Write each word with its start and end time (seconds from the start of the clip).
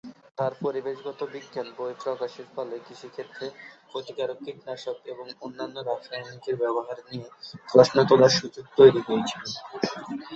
তার 0.37 0.53
পরিবেশগত 0.61 1.19
বিজ্ঞান 1.33 1.67
বই 1.77 1.93
প্রকাশের 2.03 2.47
ফলে 2.53 2.75
কৃষিক্ষেত্রে 2.85 3.45
ক্ষতিকারক 3.89 4.37
কীটনাশক 4.45 4.97
এবং 5.05 5.25
অন্যান্য 5.41 5.75
রাসায়নিকের 5.81 6.55
ব্যবহার 6.61 6.97
নিয়ে 7.09 7.27
প্রশ্ন 7.71 7.97
তোলার 8.09 8.33
সুযোগ 8.39 8.65
তৈরি 8.77 8.99
হয়েছিল। 9.07 9.43